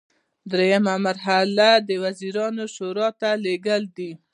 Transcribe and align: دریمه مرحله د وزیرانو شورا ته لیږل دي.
دریمه 0.51 0.95
مرحله 1.07 1.69
د 1.87 1.89
وزیرانو 2.03 2.63
شورا 2.75 3.09
ته 3.19 3.29
لیږل 3.43 3.83
دي. 3.97 4.11